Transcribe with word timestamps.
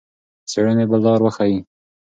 څېړنې 0.49 0.85
به 0.89 0.97
لار 1.03 1.19
وښيي. 1.23 1.59